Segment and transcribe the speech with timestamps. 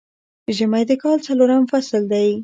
[0.55, 2.29] ژمی د کال څلورم فصل دی